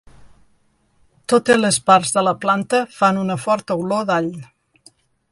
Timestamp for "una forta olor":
3.25-4.09